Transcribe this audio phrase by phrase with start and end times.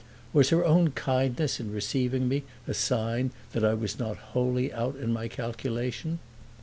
[0.33, 4.95] Was her own kindness in receiving me a sign that I was not wholly out
[4.95, 6.17] in my calculation?